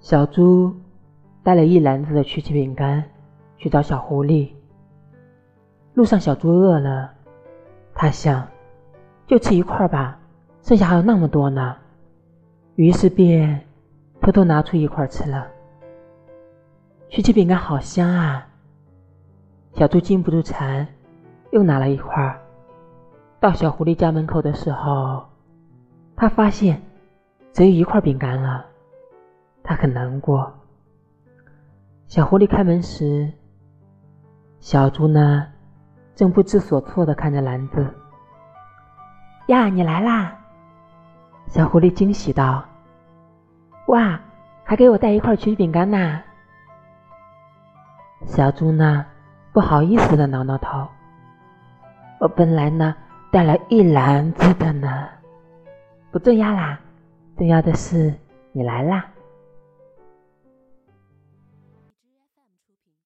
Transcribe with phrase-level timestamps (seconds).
[0.00, 0.74] 小猪
[1.42, 3.04] 带了一篮子的曲奇饼干
[3.56, 4.50] 去找小狐狸。
[5.94, 7.12] 路上，小猪饿了，
[7.94, 8.46] 他想，
[9.26, 10.18] 就吃一块吧，
[10.62, 11.76] 剩下还有那么多呢。
[12.76, 13.66] 于是便
[14.20, 15.48] 偷偷拿出一块吃了。
[17.08, 18.46] 曲奇饼干好香啊！
[19.74, 20.86] 小猪禁不住馋，
[21.50, 22.38] 又拿了一块。
[23.40, 25.24] 到小狐狸家门口的时候，
[26.14, 26.80] 他发现
[27.52, 28.66] 只有一块饼干了，
[29.68, 30.50] 他很难过。
[32.06, 33.30] 小狐狸开门时，
[34.60, 35.46] 小猪呢，
[36.14, 37.86] 正不知所措的看着篮子。
[39.48, 40.34] 呀，你来啦！
[41.48, 42.64] 小狐狸惊喜道
[43.88, 44.18] ：“哇，
[44.64, 46.22] 还给我带一块曲奇饼干呢！”
[48.24, 49.04] 小猪呢，
[49.52, 50.88] 不好意思的挠挠头
[52.20, 52.96] ：“我本来呢。”
[53.30, 55.06] 带了一篮子的呢，
[56.10, 56.80] 不重要啦，
[57.36, 58.14] 重要的是
[58.52, 59.04] 你来啦。